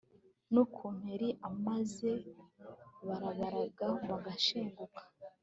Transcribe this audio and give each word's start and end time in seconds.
n'ukuntu 0.53 1.03
yari 1.13 1.29
ameze 1.49 2.09
barababaraga 3.05 3.87
bagashenguka 4.09 5.01